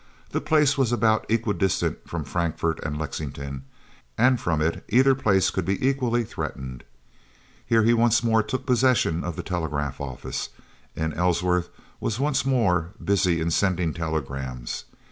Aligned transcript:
The 0.31 0.41
place 0.41 0.79
was 0.79 0.91
about 0.91 1.29
equidistant 1.29 2.09
from 2.09 2.23
Frankfort 2.23 2.79
and 2.81 2.97
Lexington, 2.97 3.65
and 4.17 4.41
from 4.41 4.59
it 4.59 4.83
either 4.89 5.13
place 5.13 5.51
could 5.51 5.63
be 5.63 5.87
equally 5.87 6.23
threatened. 6.23 6.83
Here 7.67 7.83
he 7.83 7.93
once 7.93 8.23
more 8.23 8.41
took 8.41 8.65
possession 8.65 9.23
of 9.23 9.35
the 9.35 9.43
telegraph 9.43 10.01
office, 10.01 10.49
and 10.95 11.13
Ellsworth 11.13 11.69
was 11.99 12.19
once 12.19 12.47
more 12.47 12.93
busy 13.03 13.39
in 13.39 13.51
sending 13.51 13.93
telegrams. 13.93 14.85